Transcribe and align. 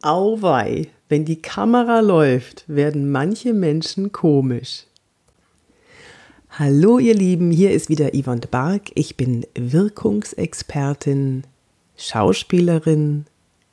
Auwei, 0.00 0.86
wenn 1.08 1.24
die 1.24 1.42
Kamera 1.42 1.98
läuft, 1.98 2.64
werden 2.68 3.10
manche 3.10 3.52
Menschen 3.52 4.12
komisch. 4.12 4.84
Hallo 6.50 7.00
ihr 7.00 7.14
Lieben, 7.14 7.50
hier 7.50 7.72
ist 7.72 7.88
wieder 7.88 8.10
Yvonne 8.14 8.40
de 8.40 8.48
Barg. 8.48 8.92
Ich 8.94 9.16
bin 9.16 9.44
Wirkungsexpertin, 9.56 11.42
Schauspielerin, 11.96 13.26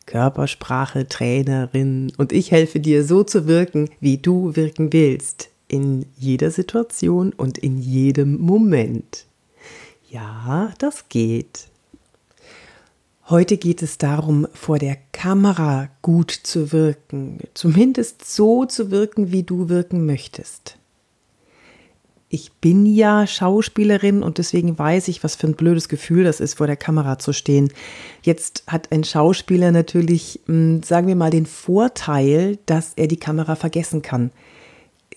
Körpersprache, 0.07 1.07
Trainerin 1.07 2.11
und 2.17 2.33
ich 2.33 2.49
helfe 2.49 2.79
dir 2.79 3.05
so 3.05 3.23
zu 3.23 3.45
wirken, 3.45 3.91
wie 3.99 4.17
du 4.17 4.55
wirken 4.55 4.91
willst, 4.93 5.49
in 5.67 6.07
jeder 6.17 6.49
Situation 6.49 7.33
und 7.33 7.59
in 7.59 7.77
jedem 7.77 8.41
Moment. 8.41 9.25
Ja, 10.09 10.73
das 10.79 11.07
geht. 11.07 11.67
Heute 13.27 13.57
geht 13.57 13.81
es 13.81 13.97
darum, 13.97 14.47
vor 14.53 14.77
der 14.77 14.97
Kamera 15.11 15.89
gut 16.03 16.29
zu 16.29 16.71
wirken, 16.71 17.39
zumindest 17.55 18.23
so 18.23 18.65
zu 18.65 18.91
wirken, 18.91 19.31
wie 19.31 19.41
du 19.41 19.67
wirken 19.67 20.05
möchtest. 20.05 20.77
Ich 22.29 22.51
bin 22.53 22.85
ja 22.85 23.25
Schauspielerin 23.25 24.21
und 24.21 24.37
deswegen 24.37 24.77
weiß 24.77 25.07
ich, 25.07 25.23
was 25.23 25.35
für 25.35 25.47
ein 25.47 25.55
blödes 25.55 25.89
Gefühl 25.89 26.23
das 26.23 26.39
ist, 26.39 26.55
vor 26.55 26.67
der 26.67 26.75
Kamera 26.75 27.17
zu 27.17 27.33
stehen. 27.33 27.73
Jetzt 28.21 28.63
hat 28.67 28.91
ein 28.91 29.03
Schauspieler 29.03 29.71
natürlich, 29.71 30.41
hm, 30.45 30.83
sagen 30.83 31.07
wir 31.07 31.15
mal, 31.15 31.31
den 31.31 31.47
Vorteil, 31.47 32.59
dass 32.67 32.93
er 32.95 33.07
die 33.07 33.17
Kamera 33.17 33.55
vergessen 33.55 34.03
kann. 34.03 34.29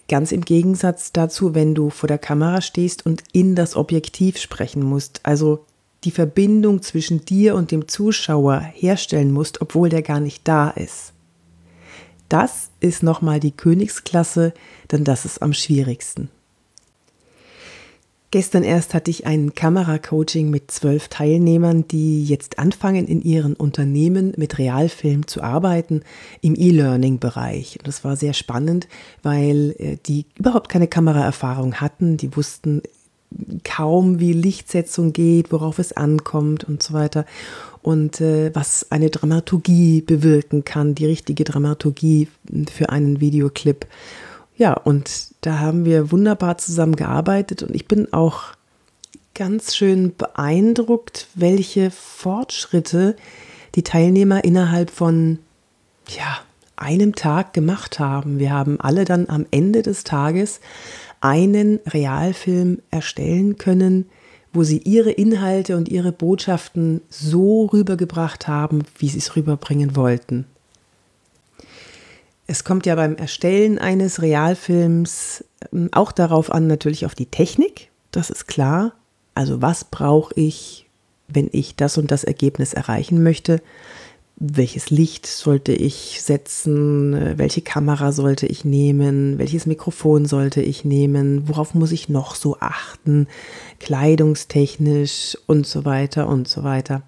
Ganz 0.08 0.32
im 0.32 0.46
Gegensatz 0.46 1.12
dazu, 1.12 1.54
wenn 1.54 1.74
du 1.74 1.90
vor 1.90 2.06
der 2.06 2.16
Kamera 2.16 2.62
stehst 2.62 3.04
und 3.04 3.22
in 3.32 3.54
das 3.54 3.76
Objektiv 3.76 4.38
sprechen 4.38 4.82
musst. 4.82 5.20
Also 5.24 5.66
die 6.04 6.10
Verbindung 6.10 6.82
zwischen 6.82 7.24
dir 7.24 7.54
und 7.54 7.70
dem 7.70 7.88
Zuschauer 7.88 8.60
herstellen 8.60 9.32
musst, 9.32 9.60
obwohl 9.60 9.88
der 9.88 10.02
gar 10.02 10.20
nicht 10.20 10.46
da 10.46 10.70
ist. 10.70 11.12
Das 12.28 12.70
ist 12.80 13.02
nochmal 13.02 13.40
die 13.40 13.52
Königsklasse, 13.52 14.52
denn 14.92 15.04
das 15.04 15.24
ist 15.24 15.42
am 15.42 15.52
schwierigsten. 15.52 16.28
Gestern 18.30 18.62
erst 18.62 18.92
hatte 18.92 19.10
ich 19.10 19.26
ein 19.26 19.54
Kameracoaching 19.54 20.50
mit 20.50 20.70
zwölf 20.70 21.08
Teilnehmern, 21.08 21.88
die 21.88 22.22
jetzt 22.22 22.58
anfangen, 22.58 23.06
in 23.06 23.22
ihren 23.22 23.54
Unternehmen 23.54 24.34
mit 24.36 24.58
Realfilm 24.58 25.26
zu 25.26 25.42
arbeiten 25.42 26.02
im 26.42 26.54
E-Learning-Bereich. 26.54 27.78
Das 27.84 28.04
war 28.04 28.16
sehr 28.16 28.34
spannend, 28.34 28.86
weil 29.22 29.74
äh, 29.78 29.96
die 30.04 30.26
überhaupt 30.38 30.68
keine 30.68 30.88
Kameraerfahrung 30.88 31.76
hatten. 31.76 32.18
Die 32.18 32.36
wussten 32.36 32.82
kaum, 33.64 34.20
wie 34.20 34.32
Lichtsetzung 34.32 35.12
geht, 35.12 35.52
worauf 35.52 35.78
es 35.78 35.92
ankommt 35.92 36.64
und 36.64 36.82
so 36.82 36.94
weiter. 36.94 37.24
Und 37.82 38.20
äh, 38.20 38.54
was 38.54 38.90
eine 38.90 39.10
Dramaturgie 39.10 40.02
bewirken 40.02 40.64
kann, 40.64 40.94
die 40.94 41.06
richtige 41.06 41.44
Dramaturgie 41.44 42.28
für 42.72 42.90
einen 42.90 43.20
Videoclip. 43.20 43.86
Ja, 44.56 44.74
und 44.74 45.28
da 45.42 45.60
haben 45.60 45.84
wir 45.84 46.10
wunderbar 46.10 46.58
zusammengearbeitet 46.58 47.62
und 47.62 47.74
ich 47.74 47.86
bin 47.86 48.12
auch 48.12 48.54
ganz 49.34 49.76
schön 49.76 50.16
beeindruckt, 50.16 51.28
welche 51.36 51.92
Fortschritte 51.92 53.14
die 53.76 53.84
Teilnehmer 53.84 54.42
innerhalb 54.42 54.90
von 54.90 55.38
ja, 56.08 56.40
einem 56.74 57.14
Tag 57.14 57.52
gemacht 57.52 58.00
haben. 58.00 58.40
Wir 58.40 58.50
haben 58.50 58.80
alle 58.80 59.04
dann 59.04 59.28
am 59.28 59.46
Ende 59.52 59.82
des 59.82 60.02
Tages 60.02 60.60
einen 61.20 61.80
Realfilm 61.86 62.80
erstellen 62.90 63.56
können, 63.56 64.06
wo 64.52 64.62
sie 64.62 64.78
ihre 64.78 65.10
Inhalte 65.10 65.76
und 65.76 65.88
ihre 65.88 66.12
Botschaften 66.12 67.00
so 67.10 67.66
rübergebracht 67.66 68.48
haben, 68.48 68.84
wie 68.98 69.08
sie 69.08 69.18
es 69.18 69.36
rüberbringen 69.36 69.94
wollten. 69.94 70.46
Es 72.46 72.64
kommt 72.64 72.86
ja 72.86 72.94
beim 72.94 73.16
Erstellen 73.16 73.78
eines 73.78 74.22
Realfilms 74.22 75.44
ähm, 75.72 75.90
auch 75.92 76.12
darauf 76.12 76.50
an, 76.50 76.66
natürlich 76.66 77.04
auf 77.04 77.14
die 77.14 77.26
Technik, 77.26 77.90
das 78.10 78.30
ist 78.30 78.46
klar. 78.46 78.92
Also 79.34 79.60
was 79.60 79.84
brauche 79.84 80.32
ich, 80.34 80.86
wenn 81.28 81.48
ich 81.52 81.76
das 81.76 81.98
und 81.98 82.10
das 82.10 82.24
Ergebnis 82.24 82.72
erreichen 82.72 83.22
möchte? 83.22 83.60
Welches 84.40 84.90
Licht 84.90 85.26
sollte 85.26 85.72
ich 85.72 86.22
setzen, 86.22 87.36
welche 87.38 87.60
Kamera 87.60 88.12
sollte 88.12 88.46
ich 88.46 88.64
nehmen, 88.64 89.36
welches 89.38 89.66
Mikrofon 89.66 90.26
sollte 90.26 90.62
ich 90.62 90.84
nehmen, 90.84 91.48
worauf 91.48 91.74
muss 91.74 91.90
ich 91.90 92.08
noch 92.08 92.36
so 92.36 92.56
achten, 92.60 93.26
kleidungstechnisch 93.80 95.36
und 95.46 95.66
so 95.66 95.84
weiter 95.84 96.28
und 96.28 96.46
so 96.46 96.62
weiter. 96.62 97.02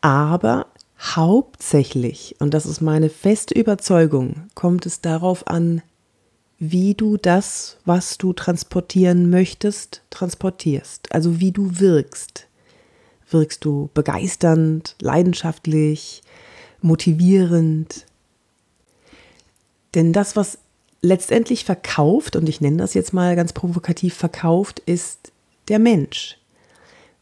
Aber 0.00 0.66
hauptsächlich, 1.00 2.34
und 2.40 2.54
das 2.54 2.66
ist 2.66 2.80
meine 2.80 3.08
feste 3.08 3.54
Überzeugung, 3.54 4.48
kommt 4.56 4.84
es 4.84 5.00
darauf 5.00 5.46
an, 5.46 5.80
wie 6.58 6.94
du 6.94 7.16
das, 7.16 7.76
was 7.84 8.18
du 8.18 8.32
transportieren 8.32 9.30
möchtest, 9.30 10.02
transportierst, 10.10 11.12
also 11.12 11.38
wie 11.38 11.52
du 11.52 11.78
wirkst. 11.78 12.48
Wirkst 13.30 13.64
du 13.64 13.90
begeisternd, 13.94 14.96
leidenschaftlich, 15.00 16.23
motivierend. 16.84 18.06
Denn 19.94 20.12
das, 20.12 20.36
was 20.36 20.58
letztendlich 21.00 21.64
verkauft, 21.64 22.36
und 22.36 22.48
ich 22.48 22.60
nenne 22.60 22.76
das 22.76 22.94
jetzt 22.94 23.12
mal 23.12 23.36
ganz 23.36 23.52
provokativ 23.52 24.14
verkauft, 24.14 24.80
ist 24.80 25.32
der 25.68 25.78
Mensch. 25.78 26.38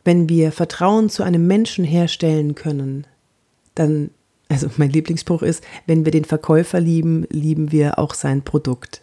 Wenn 0.05 0.29
wir 0.29 0.53
Vertrauen 0.53 1.11
zu 1.11 1.23
einem 1.23 1.47
Menschen 1.47 1.85
herstellen 1.85 2.55
können, 2.55 3.07
dann, 3.75 4.11
also 4.49 4.69
mein 4.77 4.91
Lieblingsspruch 4.91 5.43
ist, 5.43 5.63
wenn 5.87 6.05
wir 6.05 6.13
den 6.13 6.25
Verkäufer 6.25 6.81
lieben, 6.81 7.27
lieben 7.31 7.73
wir 7.73 7.99
auch 7.99 8.15
sein 8.15 8.43
Produkt. 8.43 9.03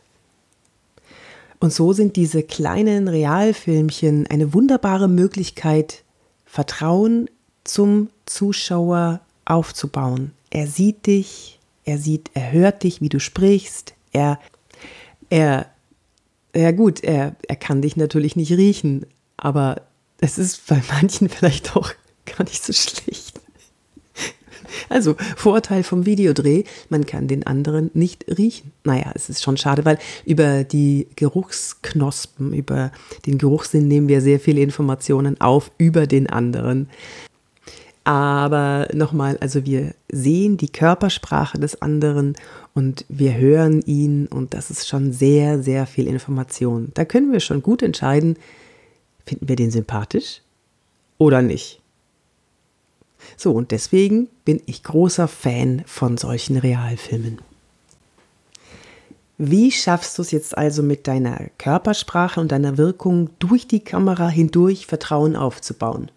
Und 1.60 1.74
so 1.74 1.94
sind 1.94 2.16
diese 2.16 2.44
kleinen 2.44 3.08
Realfilmchen 3.08 4.28
eine 4.28 4.54
wunderbare 4.54 5.08
Möglichkeit, 5.10 6.04
Vertrauen 6.46 7.30
zum 7.64 8.10
Zuschauer 8.26 9.22
aufzubauen. 9.46 10.32
Er 10.50 10.68
sieht 10.68 11.06
dich, 11.06 11.60
er 11.86 11.98
sieht, 11.98 12.32
er 12.34 12.52
hört 12.52 12.84
dich, 12.84 13.02
wie 13.02 13.10
du 13.10 13.20
sprichst, 13.20 13.94
er, 14.12 14.40
er, 15.30 15.68
ja 16.56 16.72
gut, 16.72 17.04
er, 17.04 17.36
er 17.48 17.56
kann 17.56 17.82
dich 17.82 17.96
natürlich 17.96 18.36
nicht 18.36 18.52
riechen, 18.52 19.06
aber 19.38 19.84
es 20.20 20.38
ist 20.38 20.68
bei 20.68 20.82
manchen 20.92 21.30
vielleicht 21.30 21.76
auch 21.76 21.92
gar 22.26 22.44
nicht 22.44 22.64
so 22.64 22.74
schlecht. 22.74 23.40
Also 24.88 25.16
Vorteil 25.36 25.84
vom 25.84 26.06
Videodreh, 26.06 26.64
man 26.90 27.06
kann 27.06 27.28
den 27.28 27.46
anderen 27.46 27.92
nicht 27.94 28.26
riechen. 28.38 28.72
Naja, 28.84 29.12
es 29.16 29.30
ist 29.30 29.44
schon 29.44 29.58
schade, 29.58 29.86
weil 29.86 29.98
über 30.26 30.64
die 30.64 31.08
Geruchsknospen, 31.16 32.54
über 32.54 32.92
den 33.26 33.38
Geruchssinn 33.38 33.88
nehmen 33.88 34.08
wir 34.08 34.22
sehr 34.22 34.40
viele 34.40 34.62
Informationen 34.62 35.40
auf 35.42 35.72
über 35.78 36.08
den 36.08 36.30
anderen. 36.30 36.90
Aber 38.10 38.88
nochmal, 38.92 39.38
also 39.40 39.66
wir 39.66 39.94
sehen 40.12 40.58
die 40.58 40.72
Körpersprache 40.72 41.60
des 41.60 41.80
anderen 41.84 42.36
und 42.74 43.06
wir 43.08 43.38
hören 43.38 43.84
ihn 43.84 44.26
und 44.26 44.56
das 44.56 44.72
ist 44.72 44.88
schon 44.88 45.14
sehr, 45.14 45.62
sehr 45.62 45.86
viel 45.86 46.08
Information. 46.08 46.90
Da 46.96 47.06
können 47.06 47.32
wir 47.32 47.40
schon 47.40 47.62
gut 47.62 47.84
entscheiden, 47.84 48.36
finden 49.28 49.48
wir 49.48 49.56
den 49.56 49.70
sympathisch 49.70 50.42
oder 51.20 51.44
nicht. 51.44 51.82
So, 53.38 53.52
und 53.52 53.70
deswegen 53.70 54.28
bin 54.44 54.60
ich 54.66 54.82
großer 54.82 55.28
Fan 55.28 55.84
von 55.86 56.18
solchen 56.18 56.58
Realfilmen. 56.58 57.38
Wie 59.38 59.72
schaffst 59.72 60.18
du 60.18 60.24
es 60.24 60.32
jetzt 60.32 60.58
also 60.58 60.82
mit 60.82 61.06
deiner 61.06 61.52
Körpersprache 61.60 62.42
und 62.42 62.52
deiner 62.52 62.80
Wirkung 62.80 63.30
durch 63.38 63.68
die 63.68 63.82
Kamera 63.82 64.30
hindurch 64.30 64.88
Vertrauen 64.88 65.36
aufzubauen? 65.36 66.10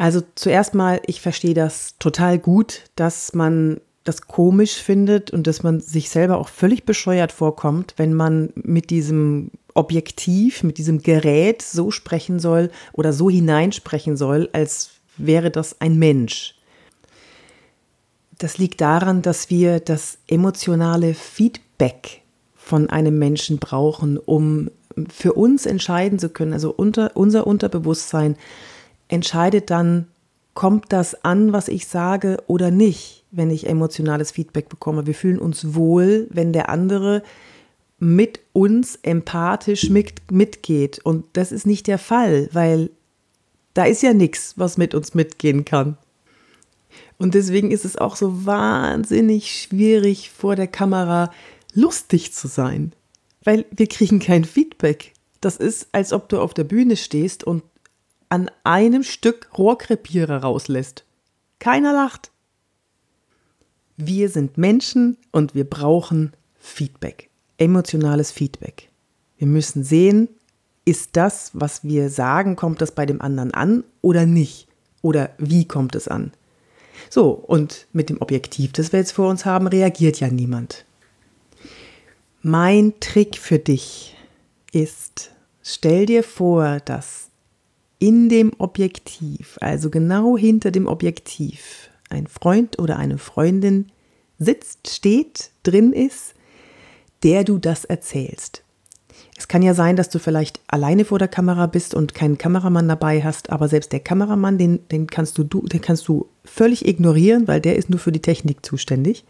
Also 0.00 0.22
zuerst 0.34 0.74
mal, 0.74 1.02
ich 1.04 1.20
verstehe 1.20 1.52
das 1.52 1.96
total 1.98 2.38
gut, 2.38 2.84
dass 2.96 3.34
man 3.34 3.82
das 4.02 4.22
komisch 4.22 4.76
findet 4.76 5.30
und 5.30 5.46
dass 5.46 5.62
man 5.62 5.80
sich 5.80 6.08
selber 6.08 6.38
auch 6.38 6.48
völlig 6.48 6.84
bescheuert 6.84 7.32
vorkommt, 7.32 7.92
wenn 7.98 8.14
man 8.14 8.50
mit 8.54 8.88
diesem 8.88 9.50
Objektiv, 9.74 10.62
mit 10.62 10.78
diesem 10.78 11.02
Gerät 11.02 11.60
so 11.60 11.90
sprechen 11.90 12.38
soll 12.38 12.70
oder 12.94 13.12
so 13.12 13.28
hineinsprechen 13.28 14.16
soll, 14.16 14.48
als 14.54 14.92
wäre 15.18 15.50
das 15.50 15.82
ein 15.82 15.98
Mensch. 15.98 16.54
Das 18.38 18.56
liegt 18.56 18.80
daran, 18.80 19.20
dass 19.20 19.50
wir 19.50 19.80
das 19.80 20.16
emotionale 20.28 21.12
Feedback 21.12 22.22
von 22.56 22.88
einem 22.88 23.18
Menschen 23.18 23.58
brauchen, 23.58 24.16
um 24.16 24.70
für 25.10 25.34
uns 25.34 25.66
entscheiden 25.66 26.18
zu 26.18 26.30
können, 26.30 26.54
also 26.54 26.70
unter, 26.70 27.18
unser 27.18 27.46
Unterbewusstsein 27.46 28.36
entscheidet 29.10 29.70
dann, 29.70 30.06
kommt 30.54 30.92
das 30.92 31.24
an, 31.24 31.52
was 31.52 31.68
ich 31.68 31.86
sage 31.86 32.42
oder 32.46 32.70
nicht, 32.70 33.24
wenn 33.30 33.50
ich 33.50 33.66
emotionales 33.66 34.30
Feedback 34.30 34.68
bekomme. 34.68 35.06
Wir 35.06 35.14
fühlen 35.14 35.38
uns 35.38 35.74
wohl, 35.74 36.26
wenn 36.30 36.52
der 36.52 36.68
andere 36.68 37.22
mit 37.98 38.40
uns 38.52 38.98
empathisch 39.02 39.90
mit, 39.90 40.30
mitgeht. 40.30 40.98
Und 41.04 41.26
das 41.34 41.52
ist 41.52 41.66
nicht 41.66 41.86
der 41.86 41.98
Fall, 41.98 42.48
weil 42.52 42.90
da 43.74 43.84
ist 43.84 44.02
ja 44.02 44.12
nichts, 44.12 44.54
was 44.56 44.78
mit 44.78 44.94
uns 44.94 45.14
mitgehen 45.14 45.64
kann. 45.64 45.96
Und 47.18 47.34
deswegen 47.34 47.70
ist 47.70 47.84
es 47.84 47.96
auch 47.96 48.16
so 48.16 48.46
wahnsinnig 48.46 49.52
schwierig, 49.52 50.30
vor 50.30 50.56
der 50.56 50.66
Kamera 50.66 51.30
lustig 51.74 52.32
zu 52.32 52.48
sein, 52.48 52.92
weil 53.44 53.66
wir 53.70 53.86
kriegen 53.86 54.18
kein 54.18 54.44
Feedback. 54.44 55.12
Das 55.40 55.56
ist, 55.56 55.88
als 55.92 56.12
ob 56.12 56.28
du 56.28 56.40
auf 56.40 56.54
der 56.54 56.64
Bühne 56.64 56.96
stehst 56.96 57.44
und 57.44 57.62
an 58.30 58.50
einem 58.64 59.02
Stück 59.02 59.50
Rohrkrepierer 59.58 60.38
rauslässt. 60.38 61.04
Keiner 61.58 61.92
lacht. 61.92 62.30
Wir 63.96 64.30
sind 64.30 64.56
Menschen 64.56 65.18
und 65.30 65.54
wir 65.54 65.68
brauchen 65.68 66.32
Feedback, 66.58 67.28
emotionales 67.58 68.30
Feedback. 68.30 68.88
Wir 69.36 69.46
müssen 69.46 69.84
sehen, 69.84 70.28
ist 70.84 71.10
das, 71.16 71.50
was 71.52 71.84
wir 71.84 72.08
sagen, 72.08 72.56
kommt 72.56 72.80
das 72.80 72.92
bei 72.92 73.04
dem 73.04 73.20
anderen 73.20 73.52
an 73.52 73.84
oder 74.00 74.24
nicht? 74.24 74.68
Oder 75.02 75.30
wie 75.38 75.66
kommt 75.66 75.94
es 75.94 76.08
an? 76.08 76.32
So, 77.08 77.30
und 77.30 77.86
mit 77.92 78.10
dem 78.10 78.20
Objektiv, 78.20 78.72
das 78.72 78.92
wir 78.92 79.00
jetzt 79.00 79.12
vor 79.12 79.28
uns 79.28 79.44
haben, 79.44 79.66
reagiert 79.66 80.20
ja 80.20 80.28
niemand. 80.28 80.84
Mein 82.42 82.94
Trick 83.00 83.36
für 83.36 83.58
dich 83.58 84.16
ist, 84.72 85.32
stell 85.62 86.06
dir 86.06 86.22
vor, 86.22 86.80
dass 86.80 87.29
in 88.00 88.28
dem 88.28 88.52
Objektiv, 88.58 89.58
also 89.60 89.90
genau 89.90 90.36
hinter 90.36 90.72
dem 90.72 90.88
Objektiv, 90.88 91.90
ein 92.08 92.26
Freund 92.26 92.78
oder 92.80 92.96
eine 92.96 93.18
Freundin 93.18 93.92
sitzt, 94.38 94.88
steht, 94.90 95.50
drin 95.62 95.92
ist, 95.92 96.34
der 97.22 97.44
du 97.44 97.58
das 97.58 97.84
erzählst. 97.84 98.64
Es 99.36 99.48
kann 99.48 99.62
ja 99.62 99.74
sein, 99.74 99.96
dass 99.96 100.08
du 100.08 100.18
vielleicht 100.18 100.60
alleine 100.66 101.04
vor 101.04 101.18
der 101.18 101.28
Kamera 101.28 101.66
bist 101.66 101.94
und 101.94 102.14
keinen 102.14 102.38
Kameramann 102.38 102.88
dabei 102.88 103.22
hast, 103.22 103.50
aber 103.50 103.68
selbst 103.68 103.92
der 103.92 104.00
Kameramann, 104.00 104.58
den, 104.58 104.80
den, 104.88 105.06
kannst 105.06 105.36
du, 105.36 105.44
den 105.44 105.80
kannst 105.80 106.08
du 106.08 106.26
völlig 106.44 106.86
ignorieren, 106.86 107.48
weil 107.48 107.60
der 107.60 107.76
ist 107.76 107.90
nur 107.90 107.98
für 107.98 108.12
die 108.12 108.22
Technik 108.22 108.64
zuständig. 108.64 109.24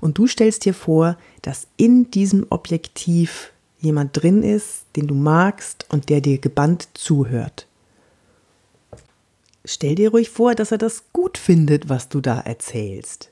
Und 0.00 0.18
du 0.18 0.26
stellst 0.26 0.64
dir 0.64 0.74
vor, 0.74 1.18
dass 1.42 1.66
in 1.76 2.10
diesem 2.10 2.46
Objektiv 2.50 3.52
jemand 3.78 4.20
drin 4.20 4.42
ist, 4.42 4.86
den 4.96 5.08
du 5.08 5.14
magst 5.14 5.86
und 5.90 6.10
der 6.10 6.20
dir 6.20 6.38
gebannt 6.38 6.88
zuhört. 6.94 7.66
Stell 9.64 9.94
dir 9.94 10.10
ruhig 10.10 10.28
vor, 10.28 10.54
dass 10.54 10.72
er 10.72 10.78
das 10.78 11.04
gut 11.12 11.38
findet, 11.38 11.88
was 11.88 12.08
du 12.08 12.20
da 12.20 12.40
erzählst. 12.40 13.30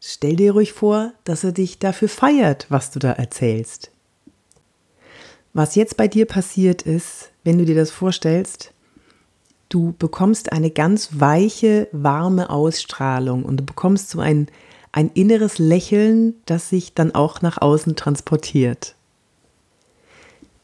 Stell 0.00 0.36
dir 0.36 0.52
ruhig 0.52 0.72
vor, 0.72 1.12
dass 1.24 1.44
er 1.44 1.52
dich 1.52 1.78
dafür 1.78 2.08
feiert, 2.08 2.66
was 2.68 2.90
du 2.90 2.98
da 2.98 3.12
erzählst. 3.12 3.90
Was 5.52 5.74
jetzt 5.74 5.96
bei 5.96 6.08
dir 6.08 6.26
passiert 6.26 6.82
ist, 6.82 7.30
wenn 7.44 7.58
du 7.58 7.64
dir 7.64 7.76
das 7.76 7.90
vorstellst, 7.90 8.72
du 9.68 9.94
bekommst 9.98 10.52
eine 10.52 10.70
ganz 10.70 11.10
weiche, 11.12 11.88
warme 11.92 12.50
Ausstrahlung 12.50 13.44
und 13.44 13.58
du 13.58 13.64
bekommst 13.64 14.10
so 14.10 14.20
ein, 14.20 14.48
ein 14.92 15.10
inneres 15.14 15.58
Lächeln, 15.58 16.34
das 16.46 16.68
sich 16.68 16.94
dann 16.94 17.14
auch 17.14 17.42
nach 17.42 17.62
außen 17.62 17.96
transportiert. 17.96 18.96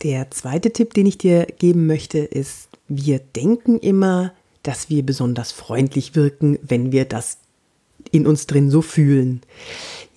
Der 0.03 0.31
zweite 0.33 0.73
Tipp, 0.73 0.95
den 0.95 1.07
ich 1.07 1.17
dir 1.17 1.47
geben 1.47 1.87
möchte, 1.87 2.19
ist, 2.19 2.69
wir 2.97 3.19
denken 3.19 3.79
immer, 3.79 4.33
dass 4.63 4.91
wir 4.91 5.05
besonders 5.05 5.53
freundlich 5.53 6.15
wirken, 6.15 6.59
wenn 6.63 6.93
wir 6.93 7.05
das 7.05 7.39
in 8.11 8.27
uns 8.27 8.47
drin 8.47 8.71
so 8.71 8.83
fühlen. 8.83 9.43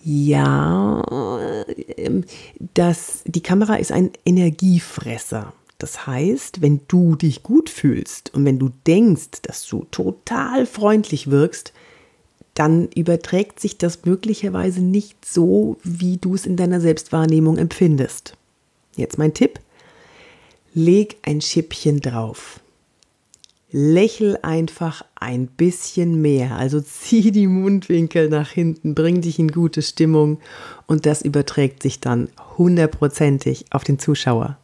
Ja, 0.04 1.04
ähm, 1.98 2.26
das, 2.74 3.24
die 3.26 3.42
Kamera 3.42 3.76
ist 3.76 3.92
ein 3.92 4.12
Energiefresser. 4.26 5.54
Das 5.78 6.06
heißt, 6.06 6.62
wenn 6.62 6.82
du 6.88 7.16
dich 7.16 7.44
gut 7.44 7.70
fühlst 7.70 8.34
und 8.34 8.46
wenn 8.46 8.60
du 8.60 8.70
denkst, 8.88 9.42
dass 9.42 9.66
du 9.66 9.86
total 9.92 10.66
freundlich 10.66 11.32
wirkst, 11.32 11.74
dann 12.54 12.88
überträgt 12.96 13.60
sich 13.60 13.78
das 13.78 14.06
möglicherweise 14.06 14.82
nicht 14.82 15.26
so, 15.26 15.78
wie 15.84 16.18
du 16.18 16.36
es 16.36 16.46
in 16.46 16.56
deiner 16.56 16.80
Selbstwahrnehmung 16.80 17.58
empfindest. 17.58 18.38
Jetzt 18.96 19.18
mein 19.18 19.34
Tipp. 19.34 19.60
Leg 20.74 21.18
ein 21.24 21.42
Schippchen 21.42 22.00
drauf 22.00 22.62
lächel 23.72 24.38
einfach 24.42 25.04
ein 25.16 25.48
bisschen 25.48 26.22
mehr. 26.22 26.56
Also 26.56 26.82
zieh 26.82 27.32
die 27.32 27.48
Mundwinkel 27.48 28.30
nach 28.30 28.50
hinten, 28.50 28.96
bring 28.96 29.22
dich 29.22 29.40
in 29.40 29.50
gute 29.50 29.82
Stimmung 29.82 30.40
und 30.88 31.06
das 31.06 31.22
überträgt 31.22 31.84
sich 31.84 32.00
dann 32.00 32.30
hundertprozentig 32.58 33.66
auf 33.72 33.84
den 33.84 34.00
Zuschauer. 34.00 34.58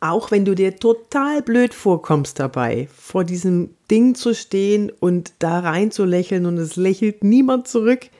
Auch 0.00 0.30
wenn 0.30 0.44
du 0.44 0.54
dir 0.54 0.76
total 0.76 1.40
blöd 1.40 1.72
vorkommst 1.72 2.38
dabei, 2.38 2.88
vor 2.94 3.24
diesem 3.24 3.70
Ding 3.90 4.14
zu 4.14 4.34
stehen 4.34 4.90
und 4.90 5.32
da 5.38 5.60
rein 5.60 5.90
zu 5.90 6.04
lächeln 6.04 6.44
und 6.44 6.58
es 6.58 6.76
lächelt 6.76 7.24
niemand 7.24 7.68
zurück, 7.68 8.10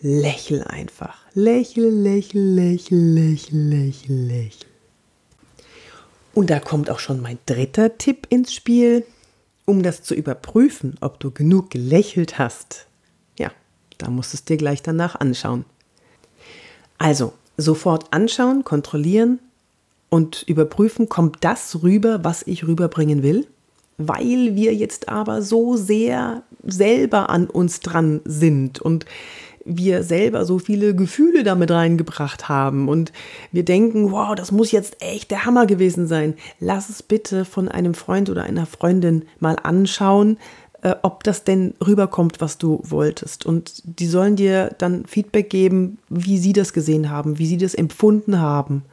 lächel 0.00 0.62
einfach. 0.64 1.18
Lächel, 1.34 1.90
lächel, 1.90 2.40
lächel, 2.40 2.98
lächel, 2.98 3.58
lächel, 3.58 4.16
lächel. 4.16 4.75
Und 6.36 6.50
da 6.50 6.60
kommt 6.60 6.90
auch 6.90 6.98
schon 6.98 7.22
mein 7.22 7.38
dritter 7.46 7.96
Tipp 7.96 8.26
ins 8.28 8.52
Spiel, 8.52 9.06
um 9.64 9.82
das 9.82 10.02
zu 10.02 10.14
überprüfen, 10.14 10.98
ob 11.00 11.18
du 11.18 11.30
genug 11.30 11.70
gelächelt 11.70 12.38
hast. 12.38 12.86
Ja, 13.38 13.50
da 13.96 14.10
musst 14.10 14.34
du 14.34 14.36
es 14.36 14.44
dir 14.44 14.58
gleich 14.58 14.82
danach 14.82 15.18
anschauen. 15.18 15.64
Also, 16.98 17.32
sofort 17.56 18.12
anschauen, 18.12 18.64
kontrollieren 18.64 19.38
und 20.10 20.42
überprüfen, 20.42 21.08
kommt 21.08 21.38
das 21.40 21.82
rüber, 21.82 22.22
was 22.22 22.42
ich 22.42 22.66
rüberbringen 22.66 23.22
will? 23.22 23.46
Weil 23.96 24.54
wir 24.54 24.74
jetzt 24.74 25.08
aber 25.08 25.40
so 25.40 25.78
sehr 25.78 26.42
selber 26.62 27.30
an 27.30 27.46
uns 27.46 27.80
dran 27.80 28.20
sind 28.26 28.78
und 28.78 29.06
wir 29.66 30.02
selber 30.02 30.44
so 30.44 30.58
viele 30.58 30.94
Gefühle 30.94 31.42
damit 31.42 31.70
reingebracht 31.70 32.48
haben 32.48 32.88
und 32.88 33.12
wir 33.52 33.64
denken, 33.64 34.12
wow, 34.12 34.34
das 34.34 34.52
muss 34.52 34.72
jetzt 34.72 35.02
echt 35.02 35.30
der 35.30 35.44
Hammer 35.44 35.66
gewesen 35.66 36.06
sein. 36.06 36.34
Lass 36.60 36.88
es 36.88 37.02
bitte 37.02 37.44
von 37.44 37.68
einem 37.68 37.94
Freund 37.94 38.30
oder 38.30 38.44
einer 38.44 38.66
Freundin 38.66 39.24
mal 39.40 39.56
anschauen, 39.62 40.38
äh, 40.82 40.94
ob 41.02 41.24
das 41.24 41.42
denn 41.42 41.74
rüberkommt, 41.84 42.40
was 42.40 42.58
du 42.58 42.80
wolltest. 42.84 43.44
Und 43.44 43.82
die 43.84 44.06
sollen 44.06 44.36
dir 44.36 44.74
dann 44.78 45.04
Feedback 45.06 45.50
geben, 45.50 45.98
wie 46.08 46.38
sie 46.38 46.52
das 46.52 46.72
gesehen 46.72 47.10
haben, 47.10 47.38
wie 47.38 47.46
sie 47.46 47.58
das 47.58 47.74
empfunden 47.74 48.40
haben. 48.40 48.84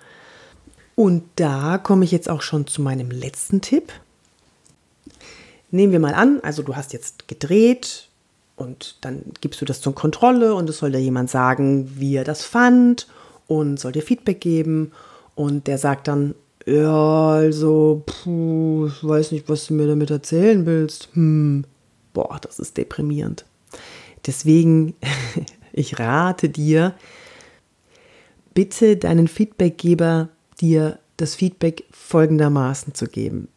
Und 0.95 1.23
da 1.35 1.77
komme 1.77 2.05
ich 2.05 2.11
jetzt 2.11 2.29
auch 2.29 2.41
schon 2.41 2.67
zu 2.67 2.81
meinem 2.81 3.11
letzten 3.11 3.61
Tipp. 3.61 3.91
Nehmen 5.71 5.91
wir 5.91 5.99
mal 5.99 6.13
an, 6.13 6.39
also 6.41 6.61
du 6.61 6.75
hast 6.75 6.93
jetzt 6.93 7.27
gedreht, 7.27 8.07
und 8.55 8.97
dann 9.01 9.23
gibst 9.41 9.61
du 9.61 9.65
das 9.65 9.81
zur 9.81 9.95
Kontrolle 9.95 10.53
und 10.53 10.69
es 10.69 10.77
soll 10.77 10.91
dir 10.91 10.99
jemand 10.99 11.29
sagen, 11.29 11.91
wie 11.95 12.15
er 12.15 12.23
das 12.23 12.43
fand 12.43 13.07
und 13.47 13.79
soll 13.79 13.91
dir 13.91 14.03
Feedback 14.03 14.41
geben. 14.41 14.91
Und 15.35 15.67
der 15.67 15.77
sagt 15.77 16.07
dann, 16.07 16.35
ja, 16.65 17.29
also, 17.29 18.03
puh, 18.05 18.87
ich 18.87 19.03
weiß 19.03 19.31
nicht, 19.31 19.49
was 19.49 19.65
du 19.67 19.73
mir 19.73 19.87
damit 19.87 20.11
erzählen 20.11 20.65
willst. 20.65 21.09
Hm, 21.13 21.65
boah, 22.13 22.39
das 22.41 22.59
ist 22.59 22.77
deprimierend. 22.77 23.45
Deswegen, 24.25 24.93
ich 25.73 25.99
rate 25.99 26.49
dir, 26.49 26.93
bitte 28.53 28.97
deinen 28.97 29.27
Feedbackgeber 29.27 30.29
dir 30.61 30.99
das 31.17 31.35
Feedback 31.35 31.85
folgendermaßen 31.91 32.93
zu 32.93 33.07
geben 33.07 33.47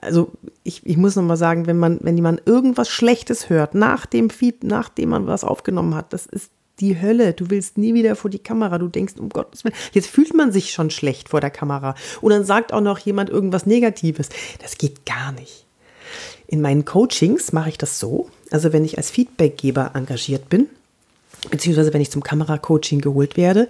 also 0.00 0.30
ich, 0.62 0.84
ich 0.86 0.96
muss 0.96 1.16
nochmal 1.16 1.36
sagen, 1.36 1.66
wenn 1.66 1.78
man, 1.78 1.98
wenn 2.02 2.16
jemand 2.16 2.46
irgendwas 2.46 2.88
Schlechtes 2.88 3.50
hört, 3.50 3.74
nach 3.74 4.06
dem 4.06 4.30
Feed, 4.30 4.64
nachdem 4.64 5.10
man 5.10 5.26
was 5.26 5.44
aufgenommen 5.44 5.94
hat, 5.94 6.12
das 6.12 6.26
ist 6.26 6.50
die 6.80 7.00
Hölle. 7.00 7.32
Du 7.32 7.50
willst 7.50 7.76
nie 7.78 7.94
wieder 7.94 8.14
vor 8.14 8.30
die 8.30 8.38
Kamera. 8.38 8.78
Du 8.78 8.88
denkst, 8.88 9.14
um 9.18 9.28
Gottes 9.30 9.64
Willen, 9.64 9.74
jetzt 9.92 10.08
fühlt 10.08 10.34
man 10.34 10.52
sich 10.52 10.70
schon 10.70 10.90
schlecht 10.90 11.28
vor 11.28 11.40
der 11.40 11.50
Kamera. 11.50 11.94
Und 12.20 12.30
dann 12.30 12.44
sagt 12.44 12.72
auch 12.72 12.80
noch 12.80 12.98
jemand 12.98 13.30
irgendwas 13.30 13.66
Negatives. 13.66 14.28
Das 14.62 14.78
geht 14.78 15.04
gar 15.04 15.32
nicht. 15.32 15.66
In 16.46 16.60
meinen 16.60 16.84
Coachings 16.84 17.52
mache 17.52 17.70
ich 17.70 17.78
das 17.78 17.98
so. 17.98 18.30
Also 18.50 18.72
wenn 18.72 18.84
ich 18.84 18.96
als 18.96 19.10
Feedbackgeber 19.10 19.92
engagiert 19.94 20.48
bin, 20.48 20.68
beziehungsweise 21.50 21.92
wenn 21.92 22.00
ich 22.00 22.10
zum 22.10 22.22
Kameracoaching 22.22 23.00
geholt 23.00 23.36
werde, 23.36 23.68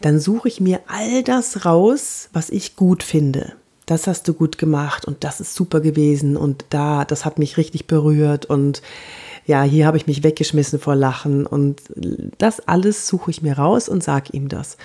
dann 0.00 0.20
suche 0.20 0.48
ich 0.48 0.60
mir 0.60 0.80
all 0.86 1.22
das 1.22 1.64
raus, 1.64 2.28
was 2.32 2.50
ich 2.50 2.76
gut 2.76 3.02
finde 3.02 3.54
das 3.86 4.06
hast 4.06 4.26
du 4.28 4.34
gut 4.34 4.58
gemacht 4.58 5.04
und 5.04 5.24
das 5.24 5.40
ist 5.40 5.54
super 5.54 5.80
gewesen 5.80 6.36
und 6.36 6.64
da, 6.70 7.04
das 7.04 7.24
hat 7.24 7.38
mich 7.38 7.56
richtig 7.56 7.86
berührt 7.86 8.46
und 8.46 8.82
ja, 9.46 9.62
hier 9.62 9.86
habe 9.86 9.98
ich 9.98 10.06
mich 10.06 10.22
weggeschmissen 10.22 10.78
vor 10.78 10.96
Lachen 10.96 11.46
und 11.46 11.82
das 12.38 12.66
alles 12.66 13.06
suche 13.06 13.30
ich 13.30 13.42
mir 13.42 13.58
raus 13.58 13.88
und 13.88 14.02
sage 14.02 14.30
ihm 14.32 14.48
das. 14.48 14.78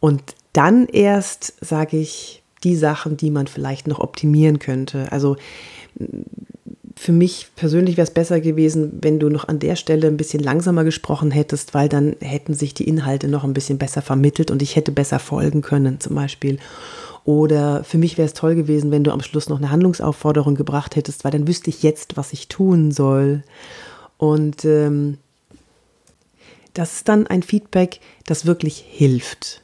Und 0.00 0.22
dann 0.52 0.86
erst 0.86 1.54
sage 1.64 1.96
ich 1.96 2.42
die 2.64 2.74
Sachen, 2.74 3.16
die 3.16 3.30
man 3.30 3.46
vielleicht 3.46 3.86
noch 3.86 4.00
optimieren 4.00 4.58
könnte. 4.58 5.12
Also 5.12 5.36
für 6.96 7.12
mich 7.12 7.48
persönlich 7.56 7.96
wäre 7.96 8.06
es 8.06 8.12
besser 8.12 8.40
gewesen, 8.40 8.98
wenn 9.00 9.18
du 9.18 9.30
noch 9.30 9.48
an 9.48 9.58
der 9.58 9.76
Stelle 9.76 10.08
ein 10.08 10.16
bisschen 10.16 10.42
langsamer 10.42 10.84
gesprochen 10.84 11.30
hättest, 11.30 11.72
weil 11.72 11.88
dann 11.88 12.16
hätten 12.20 12.52
sich 12.52 12.74
die 12.74 12.88
Inhalte 12.88 13.28
noch 13.28 13.44
ein 13.44 13.54
bisschen 13.54 13.78
besser 13.78 14.02
vermittelt 14.02 14.50
und 14.50 14.60
ich 14.60 14.76
hätte 14.76 14.92
besser 14.92 15.18
folgen 15.18 15.62
können 15.62 16.00
zum 16.00 16.14
Beispiel. 16.14 16.58
Oder 17.24 17.84
für 17.84 17.98
mich 17.98 18.16
wäre 18.18 18.26
es 18.26 18.34
toll 18.34 18.54
gewesen, 18.54 18.90
wenn 18.90 19.04
du 19.04 19.12
am 19.12 19.22
Schluss 19.22 19.48
noch 19.48 19.58
eine 19.58 19.70
Handlungsaufforderung 19.70 20.54
gebracht 20.54 20.96
hättest, 20.96 21.24
weil 21.24 21.32
dann 21.32 21.46
wüsste 21.46 21.70
ich 21.70 21.82
jetzt, 21.82 22.16
was 22.16 22.32
ich 22.32 22.48
tun 22.48 22.92
soll. 22.92 23.42
Und 24.16 24.64
ähm, 24.64 25.18
das 26.74 26.96
ist 26.96 27.08
dann 27.08 27.26
ein 27.26 27.42
Feedback, 27.42 28.00
das 28.26 28.46
wirklich 28.46 28.84
hilft. 28.86 29.62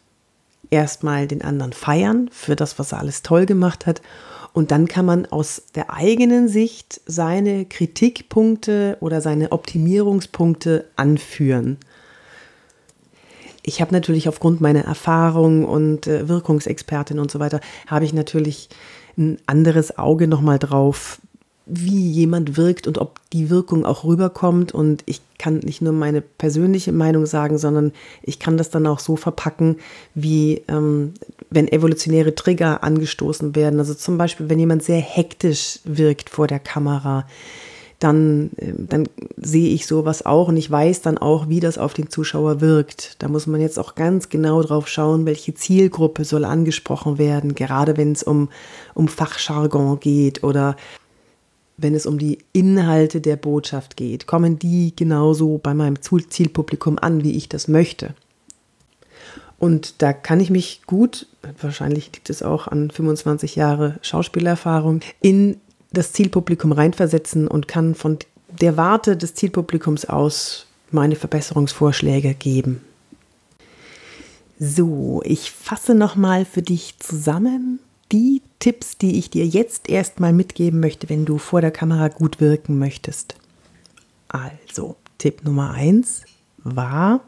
Erstmal 0.70 1.26
den 1.26 1.42
anderen 1.42 1.72
feiern 1.72 2.28
für 2.32 2.56
das, 2.56 2.78
was 2.78 2.92
er 2.92 2.98
alles 2.98 3.22
toll 3.22 3.46
gemacht 3.46 3.86
hat. 3.86 4.02
Und 4.52 4.70
dann 4.70 4.88
kann 4.88 5.04
man 5.04 5.26
aus 5.26 5.62
der 5.74 5.92
eigenen 5.92 6.48
Sicht 6.48 7.00
seine 7.06 7.66
Kritikpunkte 7.66 8.96
oder 9.00 9.20
seine 9.20 9.52
Optimierungspunkte 9.52 10.86
anführen. 10.96 11.76
Ich 13.68 13.80
habe 13.80 13.92
natürlich 13.92 14.28
aufgrund 14.28 14.60
meiner 14.60 14.84
Erfahrung 14.84 15.64
und 15.64 16.06
äh, 16.06 16.28
Wirkungsexpertin 16.28 17.18
und 17.18 17.32
so 17.32 17.40
weiter, 17.40 17.60
habe 17.88 18.04
ich 18.04 18.12
natürlich 18.12 18.68
ein 19.18 19.38
anderes 19.46 19.98
Auge 19.98 20.28
nochmal 20.28 20.60
drauf, 20.60 21.18
wie 21.66 22.08
jemand 22.08 22.56
wirkt 22.56 22.86
und 22.86 22.96
ob 22.98 23.18
die 23.32 23.50
Wirkung 23.50 23.84
auch 23.84 24.04
rüberkommt. 24.04 24.70
Und 24.70 25.02
ich 25.06 25.20
kann 25.36 25.58
nicht 25.58 25.82
nur 25.82 25.92
meine 25.92 26.20
persönliche 26.20 26.92
Meinung 26.92 27.26
sagen, 27.26 27.58
sondern 27.58 27.92
ich 28.22 28.38
kann 28.38 28.56
das 28.56 28.70
dann 28.70 28.86
auch 28.86 29.00
so 29.00 29.16
verpacken, 29.16 29.78
wie 30.14 30.62
ähm, 30.68 31.14
wenn 31.50 31.66
evolutionäre 31.66 32.36
Trigger 32.36 32.84
angestoßen 32.84 33.56
werden. 33.56 33.80
Also 33.80 33.94
zum 33.94 34.16
Beispiel, 34.16 34.48
wenn 34.48 34.60
jemand 34.60 34.84
sehr 34.84 35.00
hektisch 35.00 35.80
wirkt 35.82 36.30
vor 36.30 36.46
der 36.46 36.60
Kamera, 36.60 37.26
dann, 37.98 38.50
äh, 38.56 38.72
dann 38.76 39.08
sehe 39.36 39.72
ich 39.72 39.86
sowas 39.86 40.24
auch 40.24 40.48
und 40.48 40.56
ich 40.56 40.70
weiß 40.70 41.02
dann 41.02 41.18
auch, 41.18 41.48
wie 41.48 41.60
das 41.60 41.78
auf 41.78 41.94
den 41.94 42.10
Zuschauer 42.10 42.60
wirkt. 42.60 43.22
Da 43.22 43.28
muss 43.28 43.46
man 43.46 43.60
jetzt 43.60 43.78
auch 43.78 43.94
ganz 43.94 44.28
genau 44.28 44.62
drauf 44.62 44.88
schauen, 44.88 45.26
welche 45.26 45.54
Zielgruppe 45.54 46.24
soll 46.24 46.44
angesprochen 46.44 47.18
werden, 47.18 47.54
gerade 47.54 47.96
wenn 47.96 48.12
es 48.12 48.22
um, 48.22 48.48
um 48.94 49.08
Fachjargon 49.08 50.00
geht 50.00 50.44
oder 50.44 50.76
wenn 51.78 51.94
es 51.94 52.06
um 52.06 52.18
die 52.18 52.38
Inhalte 52.52 53.20
der 53.20 53.36
Botschaft 53.36 53.96
geht, 53.96 54.26
kommen 54.26 54.58
die 54.58 54.94
genauso 54.96 55.58
bei 55.58 55.74
meinem 55.74 55.96
Zielpublikum 56.00 56.98
an, 56.98 57.22
wie 57.22 57.36
ich 57.36 57.48
das 57.48 57.68
möchte. 57.68 58.14
Und 59.58 60.02
da 60.02 60.12
kann 60.12 60.40
ich 60.40 60.50
mich 60.50 60.82
gut, 60.86 61.26
wahrscheinlich 61.60 62.06
liegt 62.12 62.28
es 62.28 62.42
auch 62.42 62.66
an 62.68 62.90
25 62.90 63.56
Jahre 63.56 63.98
Schauspielerfahrung, 64.02 65.00
in 65.20 65.58
das 65.96 66.12
Zielpublikum 66.12 66.72
reinversetzen 66.72 67.48
und 67.48 67.68
kann 67.68 67.94
von 67.94 68.18
der 68.60 68.76
Warte 68.76 69.16
des 69.16 69.34
Zielpublikums 69.34 70.04
aus 70.04 70.66
meine 70.90 71.16
Verbesserungsvorschläge 71.16 72.34
geben. 72.34 72.80
So, 74.58 75.20
ich 75.24 75.50
fasse 75.50 75.94
nochmal 75.94 76.44
für 76.44 76.62
dich 76.62 76.98
zusammen 76.98 77.80
die 78.12 78.40
Tipps, 78.58 78.96
die 78.96 79.18
ich 79.18 79.30
dir 79.30 79.46
jetzt 79.46 79.88
erstmal 79.88 80.32
mitgeben 80.32 80.80
möchte, 80.80 81.08
wenn 81.08 81.24
du 81.24 81.38
vor 81.38 81.60
der 81.60 81.70
Kamera 81.70 82.08
gut 82.08 82.40
wirken 82.40 82.78
möchtest. 82.78 83.34
Also, 84.28 84.96
Tipp 85.18 85.44
Nummer 85.44 85.72
eins 85.72 86.22
war, 86.58 87.20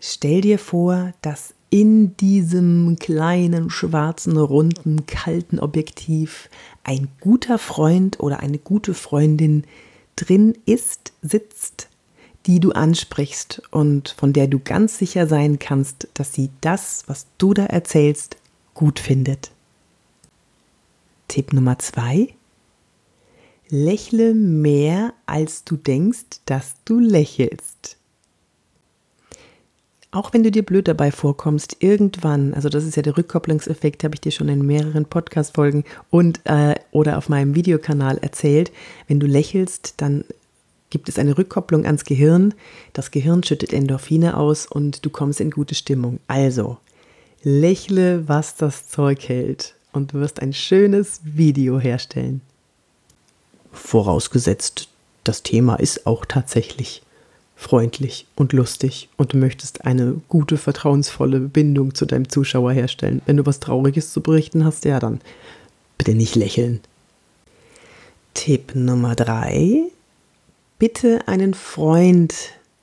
stell 0.00 0.40
dir 0.40 0.58
vor, 0.58 1.12
dass 1.22 1.54
in 1.70 2.16
diesem 2.16 2.96
kleinen, 2.98 3.70
schwarzen, 3.70 4.36
runden, 4.36 5.06
kalten 5.06 5.58
Objektiv 5.58 6.48
ein 6.82 7.08
guter 7.20 7.58
Freund 7.58 8.20
oder 8.20 8.40
eine 8.40 8.58
gute 8.58 8.94
Freundin 8.94 9.64
drin 10.16 10.56
ist, 10.64 11.12
sitzt, 11.20 11.88
die 12.46 12.60
du 12.60 12.72
ansprichst 12.72 13.62
und 13.70 14.14
von 14.16 14.32
der 14.32 14.46
du 14.46 14.58
ganz 14.58 14.98
sicher 14.98 15.26
sein 15.26 15.58
kannst, 15.58 16.08
dass 16.14 16.32
sie 16.32 16.50
das, 16.62 17.04
was 17.06 17.26
du 17.36 17.52
da 17.52 17.66
erzählst, 17.66 18.36
gut 18.72 18.98
findet. 18.98 19.50
Tipp 21.28 21.52
Nummer 21.52 21.78
zwei. 21.78 22.34
Lächle 23.68 24.32
mehr, 24.32 25.12
als 25.26 25.64
du 25.64 25.76
denkst, 25.76 26.40
dass 26.46 26.76
du 26.86 26.98
lächelst. 26.98 27.97
Auch 30.10 30.32
wenn 30.32 30.42
du 30.42 30.50
dir 30.50 30.64
blöd 30.64 30.88
dabei 30.88 31.10
vorkommst, 31.10 31.76
irgendwann, 31.80 32.54
also 32.54 32.70
das 32.70 32.84
ist 32.84 32.96
ja 32.96 33.02
der 33.02 33.18
Rückkopplungseffekt, 33.18 34.04
habe 34.04 34.14
ich 34.14 34.22
dir 34.22 34.32
schon 34.32 34.48
in 34.48 34.64
mehreren 34.64 35.04
Podcast-Folgen 35.04 35.84
und 36.08 36.40
äh, 36.44 36.76
oder 36.92 37.18
auf 37.18 37.28
meinem 37.28 37.54
Videokanal 37.54 38.16
erzählt. 38.18 38.72
Wenn 39.06 39.20
du 39.20 39.26
lächelst, 39.26 39.94
dann 39.98 40.24
gibt 40.88 41.10
es 41.10 41.18
eine 41.18 41.36
Rückkopplung 41.36 41.84
ans 41.84 42.04
Gehirn. 42.04 42.54
Das 42.94 43.10
Gehirn 43.10 43.42
schüttet 43.42 43.74
Endorphine 43.74 44.38
aus 44.38 44.64
und 44.64 45.04
du 45.04 45.10
kommst 45.10 45.42
in 45.42 45.50
gute 45.50 45.74
Stimmung. 45.74 46.20
Also, 46.26 46.78
lächle, 47.42 48.26
was 48.28 48.56
das 48.56 48.88
Zeug 48.88 49.28
hält 49.28 49.74
und 49.92 50.14
du 50.14 50.20
wirst 50.20 50.40
ein 50.40 50.54
schönes 50.54 51.20
Video 51.24 51.78
herstellen. 51.78 52.40
Vorausgesetzt, 53.72 54.88
das 55.24 55.42
Thema 55.42 55.74
ist 55.76 56.06
auch 56.06 56.24
tatsächlich 56.24 57.02
freundlich 57.58 58.24
und 58.36 58.52
lustig 58.52 59.08
und 59.16 59.32
du 59.32 59.36
möchtest 59.36 59.84
eine 59.84 60.20
gute, 60.28 60.56
vertrauensvolle 60.56 61.40
Bindung 61.40 61.92
zu 61.92 62.06
deinem 62.06 62.28
Zuschauer 62.28 62.70
herstellen. 62.72 63.20
Wenn 63.26 63.36
du 63.36 63.46
was 63.46 63.58
Trauriges 63.58 64.12
zu 64.12 64.22
berichten 64.22 64.64
hast, 64.64 64.84
ja 64.84 65.00
dann 65.00 65.20
bitte 65.98 66.14
nicht 66.14 66.36
lächeln. 66.36 66.80
Tipp 68.34 68.76
Nummer 68.76 69.16
drei. 69.16 69.82
Bitte 70.78 71.26
einen 71.26 71.52
Freund 71.52 72.32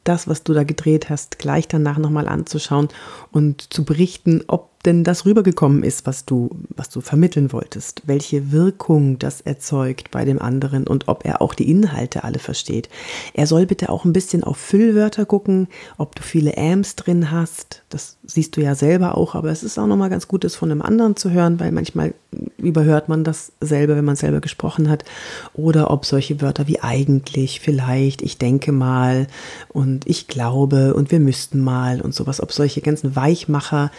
das, 0.03 0.27
was 0.27 0.43
du 0.43 0.53
da 0.53 0.65
gedreht 0.65 1.09
hast, 1.09 1.39
gleich 1.39 1.69
danach 1.69 1.97
nochmal 1.97 2.27
anzuschauen 2.27 2.89
und 3.31 3.73
zu 3.73 3.85
berichten, 3.85 4.43
ob 4.47 4.69
denn 4.85 5.03
das 5.03 5.25
rübergekommen 5.25 5.83
ist, 5.83 6.05
was 6.05 6.25
du, 6.25 6.49
was 6.69 6.89
du 6.89 7.01
vermitteln 7.01 7.51
wolltest, 7.51 8.03
welche 8.05 8.51
Wirkung 8.51 9.19
das 9.19 9.41
erzeugt 9.41 10.11
bei 10.11 10.25
dem 10.25 10.41
anderen 10.41 10.87
und 10.87 11.07
ob 11.07 11.25
er 11.25 11.41
auch 11.41 11.53
die 11.53 11.69
Inhalte 11.69 12.23
alle 12.23 12.39
versteht. 12.39 12.89
Er 13.33 13.47
soll 13.47 13.65
bitte 13.65 13.89
auch 13.89 14.05
ein 14.05 14.13
bisschen 14.13 14.43
auf 14.43 14.57
Füllwörter 14.57 15.25
gucken, 15.25 15.67
ob 15.97 16.15
du 16.15 16.21
viele 16.21 16.57
Ams 16.57 16.95
drin 16.95 17.31
hast. 17.31 17.83
Das 17.89 18.17
siehst 18.25 18.57
du 18.57 18.61
ja 18.61 18.75
selber 18.75 19.17
auch, 19.17 19.35
aber 19.35 19.49
es 19.49 19.63
ist 19.63 19.77
auch 19.77 19.87
nochmal 19.87 20.09
ganz 20.09 20.27
gut, 20.27 20.43
das 20.43 20.55
von 20.55 20.71
einem 20.71 20.81
anderen 20.81 21.15
zu 21.15 21.31
hören, 21.31 21.59
weil 21.59 21.71
manchmal 21.71 22.13
überhört 22.57 23.09
man 23.09 23.23
das 23.23 23.51
selber, 23.61 23.95
wenn 23.95 24.05
man 24.05 24.15
selber 24.15 24.41
gesprochen 24.41 24.89
hat. 24.89 25.05
Oder 25.53 25.91
ob 25.91 26.05
solche 26.05 26.41
Wörter 26.41 26.67
wie 26.67 26.81
eigentlich, 26.81 27.59
vielleicht, 27.59 28.21
ich 28.21 28.37
denke 28.37 28.71
mal 28.71 29.27
und 29.69 30.07
ich 30.07 30.27
glaube 30.27 30.93
und 30.93 31.11
wir 31.11 31.19
müssten 31.19 31.59
mal 31.59 32.01
und 32.01 32.13
sowas, 32.13 32.41
ob 32.41 32.51
solche 32.51 32.81
ganzen 32.81 33.15
Weichmacher 33.15 33.91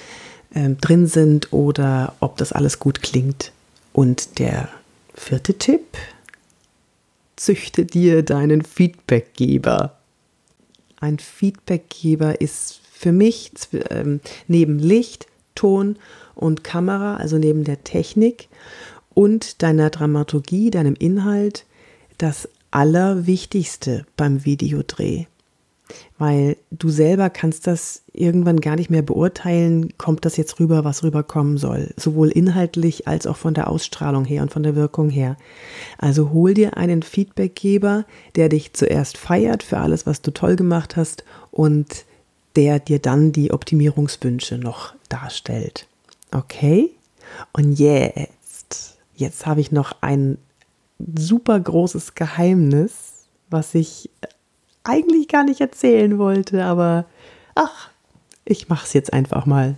äh, 0.57 0.71
drin 0.71 1.07
sind 1.07 1.53
oder 1.53 2.15
ob 2.21 2.39
das 2.39 2.53
alles 2.53 2.79
gut 2.79 3.03
klingt. 3.03 3.53
Und 3.93 4.39
der 4.39 4.69
vierte 5.15 5.55
Tipp, 5.55 5.85
züchte 7.37 7.85
dir 7.85 8.23
deinen 8.23 8.63
Feedbackgeber. 8.63 9.99
Ein 10.99 11.19
Feedbackgeber 11.19 12.41
ist 12.41 12.81
für 12.91 13.13
mich 13.13 13.53
ähm, 13.91 14.21
neben 14.49 14.79
Licht, 14.79 15.27
Ton 15.55 15.97
und 16.35 16.65
Kamera, 16.65 17.17
also 17.17 17.37
neben 17.39 17.65
der 17.65 17.85
Technik 17.85 18.49
und 19.13 19.63
deiner 19.63 19.91
Dramaturgie, 19.91 20.71
deinem 20.71 20.95
Inhalt, 20.95 21.67
das 22.19 22.49
Allerwichtigste 22.71 24.07
beim 24.17 24.45
Videodreh 24.45 25.27
weil 26.19 26.57
du 26.71 26.89
selber 26.89 27.31
kannst 27.31 27.67
das 27.67 28.03
irgendwann 28.13 28.61
gar 28.61 28.77
nicht 28.77 28.91
mehr 28.91 29.03
beurteilen, 29.03 29.97
kommt 29.99 30.25
das 30.25 30.37
jetzt 30.37 30.59
rüber, 30.59 30.85
was 30.85 31.03
rüberkommen 31.03 31.59
soll, 31.59 31.93
sowohl 31.97 32.29
inhaltlich 32.29 33.07
als 33.07 33.27
auch 33.27 33.37
von 33.37 33.55
der 33.55 33.69
Ausstrahlung 33.69 34.25
her 34.25 34.43
und 34.43 34.53
von 34.53 34.63
der 34.63 34.75
Wirkung 34.75 35.11
her. 35.11 35.37
Also 35.99 36.31
hol 36.31 36.55
dir 36.55 36.77
einen 36.77 37.03
Feedbackgeber, 37.03 38.05
der 38.35 38.49
dich 38.49 38.73
zuerst 38.73 39.19
feiert 39.19 39.63
für 39.63 39.79
alles, 39.79 40.07
was 40.07 40.23
du 40.23 40.31
toll 40.31 40.57
gemacht 40.57 40.97
hast 40.97 41.25
und 41.51 42.05
der 42.57 42.79
dir 42.79 42.99
dann 42.99 43.33
die 43.33 43.53
Optimierungswünsche 43.53 44.59
noch 44.59 44.95
darstellt. 45.09 45.87
Okay? 46.33 46.91
Und 47.53 47.79
jetzt, 47.79 48.97
jetzt 49.15 49.47
habe 49.47 49.61
ich 49.61 49.73
noch 49.73 49.97
ein 50.01 50.39
super 50.99 51.61
großes 51.61 52.15
Geheimnis, 52.15 53.27
was 53.51 53.75
ich 53.75 54.11
eigentlich 54.89 55.29
gar 55.29 55.45
nicht 55.45 55.61
erzählen 55.61 56.19
wollte, 56.19 56.65
aber 56.65 57.05
ach, 57.55 57.91
ich 58.45 58.69
mache 58.69 58.87
es 58.87 58.93
jetzt 58.93 59.13
einfach 59.13 59.47
mal. 59.47 59.77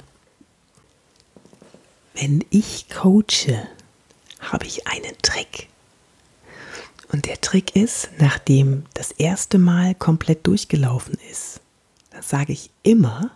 Wenn 2.15 2.45
ich 2.51 2.87
coache, 2.91 3.67
habe 4.41 4.67
ich 4.67 4.87
einen 4.87 5.17
Trick. 5.23 5.69
Und 7.11 7.27
der 7.27 7.41
Trick 7.41 7.75
ist, 7.75 8.11
nachdem 8.19 8.85
das 8.95 9.13
erste 9.13 9.59
Mal 9.59 9.95
komplett 9.95 10.47
durchgelaufen 10.47 11.17
ist, 11.31 11.61
dann 12.11 12.23
sage 12.23 12.53
ich 12.53 12.71
immer, 12.83 13.31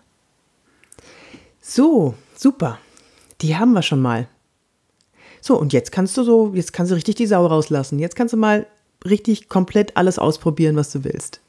so, 1.61 2.15
super, 2.37 2.79
die 3.41 3.57
haben 3.57 3.73
wir 3.73 3.83
schon 3.83 4.03
mal. 4.03 4.29
So, 5.41 5.59
und 5.59 5.73
jetzt 5.73 5.91
kannst 5.91 6.17
du 6.17 6.23
so, 6.23 6.53
jetzt 6.55 6.73
kannst 6.73 6.91
du 6.91 6.95
richtig 6.97 7.15
die 7.17 7.27
Sau 7.27 7.47
rauslassen. 7.47 7.99
Jetzt 7.99 8.15
kannst 8.15 8.35
du 8.35 8.37
mal 8.37 8.67
richtig 9.05 9.49
komplett 9.49 9.97
alles 9.97 10.19
ausprobieren, 10.19 10.77
was 10.77 10.91
du 10.93 11.05
willst. 11.05 11.41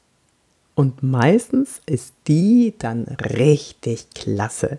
Und 0.74 1.02
meistens 1.02 1.80
ist 1.86 2.14
die 2.26 2.74
dann 2.78 3.04
richtig 3.04 4.08
klasse. 4.14 4.78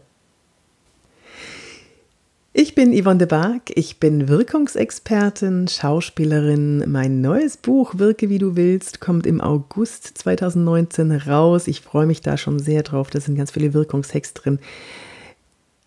Ich 2.58 2.74
bin 2.74 2.94
Yvonne 2.94 3.18
de 3.18 3.28
Barg, 3.28 3.64
ich 3.75 4.00
bin 4.00 4.30
Wirkungsexpertin, 4.30 5.68
Schauspielerin. 5.68 6.90
Mein 6.90 7.20
neues 7.20 7.58
Buch 7.58 7.96
Wirke 7.98 8.30
wie 8.30 8.38
du 8.38 8.56
willst 8.56 9.02
kommt 9.02 9.28
im 9.28 9.42
August 9.42 10.18
2019 10.18 11.12
raus. 11.12 11.68
Ich 11.68 11.82
freue 11.82 12.06
mich 12.06 12.22
da 12.22 12.38
schon 12.38 12.60
sehr 12.60 12.84
drauf. 12.84 13.10
Da 13.10 13.20
sind 13.20 13.36
ganz 13.36 13.52
viele 13.52 13.74
Wirkungshacks 13.74 14.34
drin. 14.34 14.60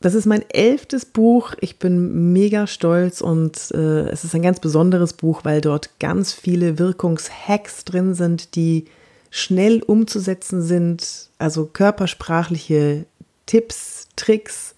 Das 0.00 0.14
ist 0.14 0.26
mein 0.26 0.44
elftes 0.50 1.06
Buch. 1.06 1.54
Ich 1.60 1.78
bin 1.78 2.34
mega 2.34 2.66
stolz 2.66 3.22
und 3.22 3.70
äh, 3.72 4.08
es 4.10 4.24
ist 4.24 4.34
ein 4.34 4.42
ganz 4.42 4.60
besonderes 4.60 5.14
Buch, 5.14 5.46
weil 5.46 5.62
dort 5.62 5.98
ganz 5.98 6.34
viele 6.34 6.78
Wirkungshacks 6.78 7.86
drin 7.86 8.12
sind, 8.12 8.54
die 8.56 8.84
schnell 9.30 9.82
umzusetzen 9.82 10.62
sind. 10.62 11.30
Also 11.38 11.66
körpersprachliche 11.66 13.06
Tipps, 13.46 14.08
Tricks 14.16 14.74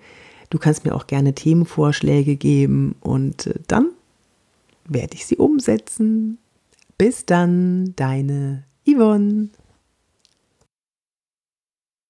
Du 0.50 0.58
kannst 0.58 0.84
mir 0.84 0.94
auch 0.94 1.08
gerne 1.08 1.34
Themenvorschläge 1.34 2.36
geben 2.36 2.94
und 3.00 3.48
äh, 3.48 3.54
dann 3.66 3.88
werde 4.88 5.14
ich 5.14 5.26
sie 5.26 5.36
umsetzen. 5.36 6.38
Bis 6.98 7.26
dann, 7.26 7.94
deine 7.96 8.64
Yvonne. 8.86 9.50